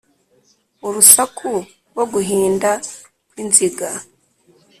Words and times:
urusaku 0.87 1.49
rwo 1.91 2.03
guhinda 2.13 2.69
kw’inziga 3.29 3.89